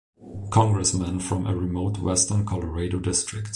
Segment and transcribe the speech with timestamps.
[0.49, 3.49] Congressman from a remote Western Colorado district.